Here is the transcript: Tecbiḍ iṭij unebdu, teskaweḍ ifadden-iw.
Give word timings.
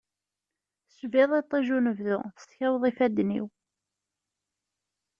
Tecbiḍ 0.87 1.31
iṭij 1.41 1.67
unebdu, 1.77 2.17
teskaweḍ 2.35 2.83
ifadden-iw. 2.89 3.47